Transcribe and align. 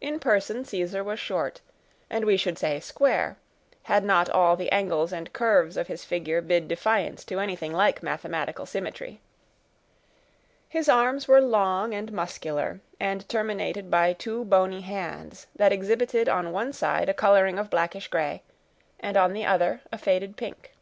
In 0.00 0.20
person 0.20 0.64
Caesar 0.64 1.02
was 1.02 1.18
short, 1.18 1.62
and 2.08 2.24
we 2.24 2.36
should 2.36 2.56
say 2.56 2.78
square, 2.78 3.36
had 3.82 4.04
not 4.04 4.30
all 4.30 4.54
the 4.54 4.70
angles 4.70 5.12
and 5.12 5.32
curves 5.32 5.76
of 5.76 5.88
his 5.88 6.04
figure 6.04 6.40
bid 6.40 6.68
defiance 6.68 7.24
to 7.24 7.40
anything 7.40 7.72
like 7.72 8.00
mathematical 8.00 8.66
symmetry. 8.66 9.20
His 10.68 10.88
arms 10.88 11.26
were 11.26 11.40
long 11.40 11.92
and 11.92 12.12
muscular, 12.12 12.78
and 13.00 13.28
terminated 13.28 13.90
by 13.90 14.12
two 14.12 14.44
bony 14.44 14.82
hands, 14.82 15.48
that 15.56 15.72
exhibited 15.72 16.28
on 16.28 16.52
one 16.52 16.72
side 16.72 17.08
a 17.08 17.12
coloring 17.12 17.58
of 17.58 17.68
blackish 17.68 18.06
gray, 18.06 18.44
and 19.00 19.16
on 19.16 19.32
the 19.32 19.44
other, 19.44 19.80
a 19.90 19.98
faded 19.98 20.36
pink. 20.36 20.72